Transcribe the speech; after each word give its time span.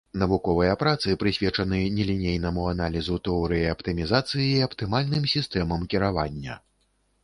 Навуковыя 0.21 0.77
працы 0.83 1.13
прысвечаны 1.23 1.81
нелінейнаму 1.99 2.65
аналізу, 2.73 3.21
тэорыі 3.31 3.71
аптымізацыі 3.77 4.51
і 4.51 4.61
аптымальным 4.71 5.33
сістэмам 5.39 5.91
кіравання. 5.95 6.63